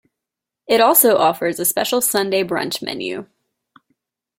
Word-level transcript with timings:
It 0.65 0.81
also 0.81 1.17
offers 1.19 1.59
a 1.59 1.63
special 1.65 2.01
Sunday 2.01 2.43
Brunch 2.43 2.81
menu. 2.81 3.27